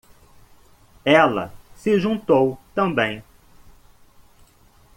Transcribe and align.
Ela 1.05 1.51
se 1.75 1.99
juntou 1.99 2.57
também. 2.73 3.23